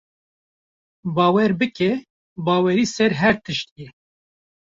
Bawer 1.15 1.51
bike, 1.59 1.91
bawerî 2.45 2.85
ser 2.95 3.11
her 3.21 3.35
tiştî 3.43 3.73
ye. 3.81 3.89